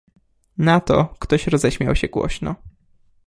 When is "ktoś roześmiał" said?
1.19-1.95